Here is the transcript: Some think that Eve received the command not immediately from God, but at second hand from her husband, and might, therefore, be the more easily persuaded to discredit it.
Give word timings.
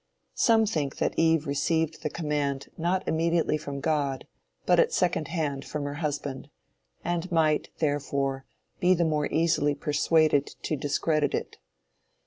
Some 0.33 0.65
think 0.65 0.97
that 0.97 1.13
Eve 1.15 1.45
received 1.45 2.01
the 2.01 2.09
command 2.09 2.69
not 2.75 3.07
immediately 3.07 3.55
from 3.55 3.79
God, 3.81 4.25
but 4.65 4.79
at 4.79 4.91
second 4.91 5.27
hand 5.27 5.63
from 5.63 5.83
her 5.83 5.93
husband, 6.01 6.49
and 7.03 7.31
might, 7.31 7.69
therefore, 7.77 8.43
be 8.79 8.95
the 8.95 9.05
more 9.05 9.27
easily 9.27 9.75
persuaded 9.75 10.55
to 10.63 10.75
discredit 10.75 11.35
it. 11.35 11.57